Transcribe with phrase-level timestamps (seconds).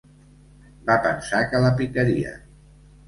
[0.87, 2.41] Va pensar que la picarien.